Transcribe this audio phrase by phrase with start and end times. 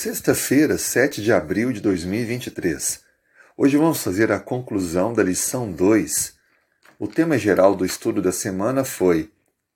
[0.00, 3.02] Sexta-feira, 7 de abril de 2023.
[3.56, 6.36] Hoje vamos fazer a conclusão da lição 2.
[7.00, 9.32] O tema geral do estudo da semana foi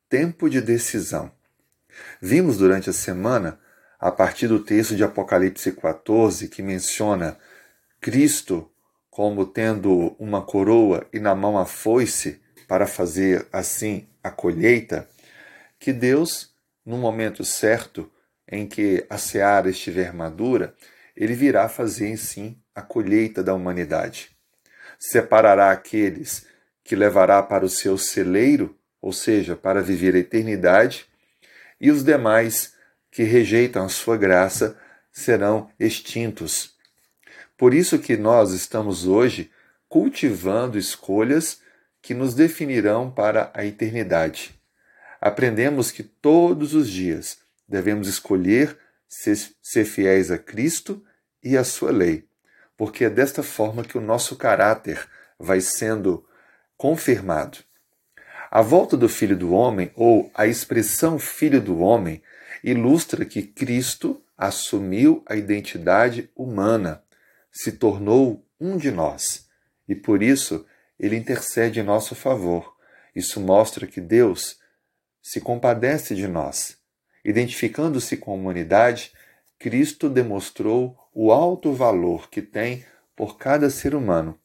[0.09, 1.33] Tempo de Decisão.
[2.21, 3.59] Vimos durante a semana,
[3.99, 7.37] a partir do texto de Apocalipse 14, que menciona
[8.01, 8.71] Cristo
[9.11, 15.09] como tendo uma coroa e na mão a foice para fazer assim a colheita,
[15.81, 16.55] que Deus,
[16.87, 18.09] no momento certo,
[18.53, 20.75] em que a seara estiver madura,
[21.17, 24.31] ele virá fazer sim a colheita da humanidade.
[24.99, 26.47] Separará aqueles
[26.85, 31.07] que levará para o seu celeiro, ou seja, para viver a eternidade,
[31.81, 32.75] e os demais
[33.11, 34.79] que rejeitam a sua graça
[35.11, 36.77] serão extintos.
[37.57, 39.51] Por isso que nós estamos hoje
[39.89, 41.61] cultivando escolhas
[42.03, 44.55] que nos definirão para a eternidade.
[45.21, 48.77] Aprendemos que todos os dias devemos escolher
[49.09, 51.05] ser, fiéis a Cristo
[51.43, 52.27] e à sua lei,
[52.77, 56.27] porque é desta forma que o nosso caráter vai sendo
[56.77, 57.59] confirmado.
[58.51, 62.23] A volta do Filho do Homem, ou a expressão Filho do Homem,
[62.63, 67.03] ilustra que Cristo assumiu a identidade humana,
[67.51, 69.49] se tornou um de nós,
[69.89, 70.67] e por isso
[70.99, 72.77] ele intercede em nosso favor.
[73.15, 74.59] Isso mostra que Deus
[75.21, 76.82] se compadece de nós
[77.25, 79.13] Identificando-se com a humanidade,
[79.59, 82.85] Cristo demonstrou o alto valor que tem
[83.15, 84.39] por cada ser humano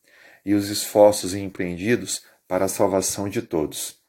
[0.46, 4.00] e os esforços empreendidos para a salvação de todos.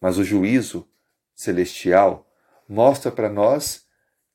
[0.00, 0.88] Mas o juízo
[1.34, 2.26] celestial
[2.68, 3.84] mostra para nós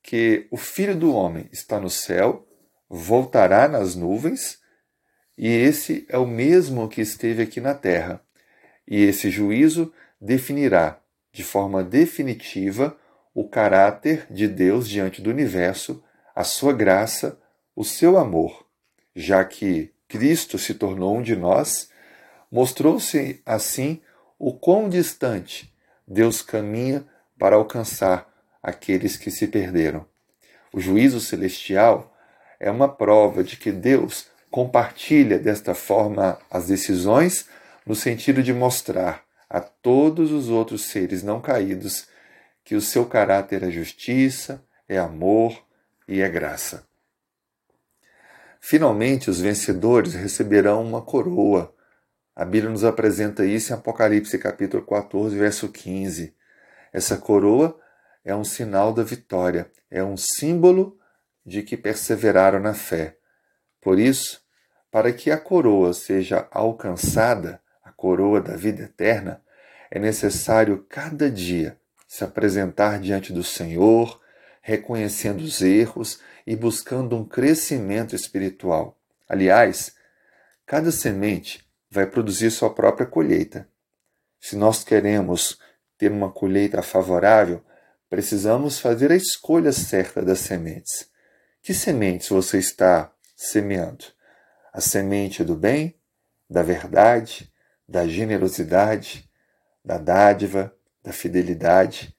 [0.02, 2.46] que o Filho do Homem está no céu,
[2.88, 4.60] voltará nas nuvens,
[5.36, 8.22] e esse é o mesmo que esteve aqui na terra.
[8.86, 12.96] E esse juízo definirá de forma definitiva
[13.36, 16.02] o caráter de Deus diante do universo,
[16.34, 17.38] a sua graça,
[17.76, 18.64] o seu amor,
[19.14, 21.90] já que Cristo se tornou um de nós,
[22.50, 24.00] mostrou-se assim
[24.38, 25.70] o quão distante
[26.08, 27.04] Deus caminha
[27.38, 28.26] para alcançar
[28.62, 30.06] aqueles que se perderam.
[30.72, 32.16] O juízo celestial
[32.58, 37.46] é uma prova de que Deus compartilha desta forma as decisões,
[37.84, 42.08] no sentido de mostrar a todos os outros seres não caídos
[42.66, 45.56] que o seu caráter é justiça, é amor
[46.08, 46.84] e é graça.
[48.60, 51.72] Finalmente, os vencedores receberão uma coroa.
[52.34, 56.34] A Bíblia nos apresenta isso em Apocalipse capítulo 14, verso 15.
[56.92, 57.80] Essa coroa
[58.24, 60.98] é um sinal da vitória, é um símbolo
[61.44, 63.16] de que perseveraram na fé.
[63.80, 64.42] Por isso,
[64.90, 69.40] para que a coroa seja alcançada, a coroa da vida eterna,
[69.88, 71.78] é necessário cada dia
[72.16, 74.18] se apresentar diante do Senhor,
[74.62, 78.98] reconhecendo os erros e buscando um crescimento espiritual.
[79.28, 79.94] Aliás,
[80.64, 83.68] cada semente vai produzir sua própria colheita.
[84.40, 85.60] Se nós queremos
[85.98, 87.62] ter uma colheita favorável,
[88.08, 91.10] precisamos fazer a escolha certa das sementes.
[91.60, 94.06] Que sementes você está semeando?
[94.72, 95.94] A semente do bem,
[96.48, 97.52] da verdade,
[97.86, 99.30] da generosidade,
[99.84, 100.74] da dádiva,
[101.06, 102.14] da fidelidade.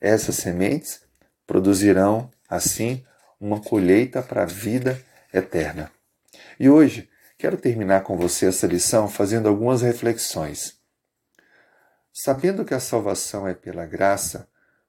[0.00, 1.00] Essas sementes
[1.46, 3.06] produzirão, assim,
[3.40, 5.00] uma colheita para a vida
[5.32, 5.90] eterna.
[6.58, 7.08] E hoje
[7.38, 10.76] quero terminar com você essa lição fazendo algumas reflexões.
[12.12, 14.48] Sabendo que a salvação é pela graça,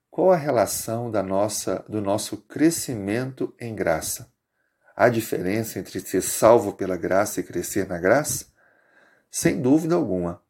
[0.10, 4.34] qual a relação da nossa do nosso crescimento em graça?
[4.96, 8.48] Há diferença entre ser salvo pela graça e crescer na graça?
[9.30, 10.42] Sem dúvida alguma.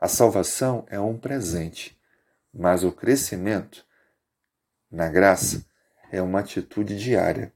[0.00, 1.97] A salvação é um presente
[2.58, 3.86] mas o crescimento
[4.90, 5.64] na graça
[6.10, 7.52] é uma atitude diária.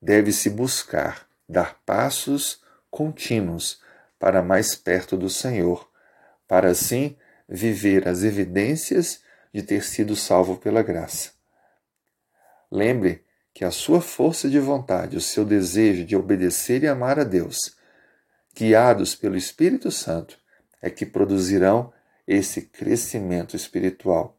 [0.00, 3.82] Deve-se buscar dar passos contínuos
[4.16, 5.90] para mais perto do Senhor,
[6.46, 7.16] para assim
[7.48, 9.20] viver as evidências
[9.52, 11.32] de ter sido salvo pela graça.
[12.70, 17.24] Lembre que a sua força de vontade, o seu desejo de obedecer e amar a
[17.24, 17.76] Deus,
[18.54, 20.38] guiados pelo Espírito Santo,
[20.80, 21.92] é que produzirão
[22.26, 24.38] esse crescimento espiritual.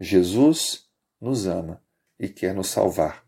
[0.00, 0.88] Jesus
[1.20, 1.82] nos ama
[2.18, 3.24] e quer nos salvar.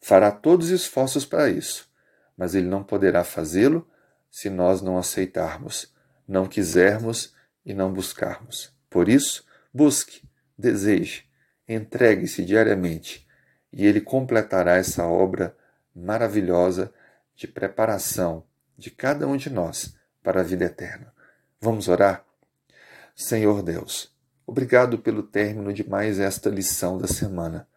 [0.00, 1.90] Fará todos os esforços para isso,
[2.36, 3.88] mas ele não poderá fazê-lo
[4.30, 5.92] se nós não aceitarmos,
[6.26, 7.34] não quisermos
[7.64, 8.72] e não buscarmos.
[8.88, 10.22] Por isso, busque,
[10.56, 11.24] deseje,
[11.68, 13.26] entregue-se diariamente
[13.72, 15.56] e ele completará essa obra
[15.94, 16.92] maravilhosa
[17.34, 18.44] de preparação
[18.76, 21.12] de cada um de nós para a vida eterna.
[21.60, 22.27] Vamos orar?
[23.20, 24.14] Senhor Deus,
[24.46, 27.68] obrigado pelo término de mais esta lição da semana.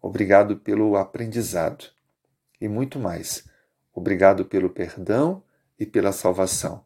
[0.00, 1.84] Obrigado pelo aprendizado.
[2.58, 3.44] e muito mais.
[3.92, 5.42] Obrigado pelo perdão
[5.78, 6.82] e pela salvação.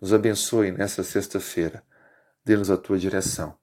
[0.00, 1.84] Nos abençoe nessa sexta-feira.
[2.44, 3.56] Dê-nos a tua direção.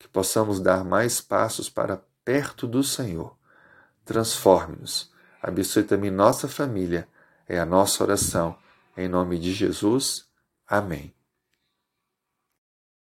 [0.00, 3.38] Que possamos dar mais passos para perto do Senhor.
[4.04, 5.12] Transforme-nos.
[5.40, 7.06] Abençoe também nossa família.
[7.48, 8.58] É a nossa oração.
[8.96, 10.26] Em nome de Jesus.
[10.66, 11.14] Amém.